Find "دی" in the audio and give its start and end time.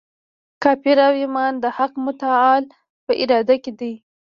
3.79-3.93